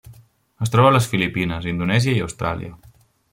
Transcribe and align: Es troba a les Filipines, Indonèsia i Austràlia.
Es 0.65 0.71
troba 0.75 0.89
a 0.91 0.95
les 0.95 1.09
Filipines, 1.11 1.67
Indonèsia 1.73 2.15
i 2.21 2.25
Austràlia. 2.29 2.73